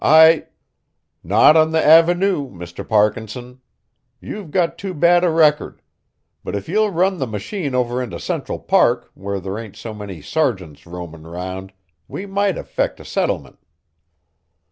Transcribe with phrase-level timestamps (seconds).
[0.03, 0.47] I"
[1.23, 2.89] "Not on the aven oo, Mr.
[2.89, 3.61] Parkinson.
[4.19, 5.83] You've got too bad a record.
[6.43, 10.19] But if ye'll run the machine over into Central Park where there ain't so many
[10.19, 11.71] sergeants roamin' round
[12.07, 13.59] we might effict a sittlemint."